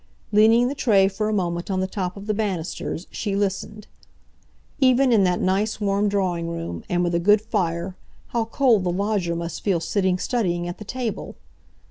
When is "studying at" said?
10.17-10.79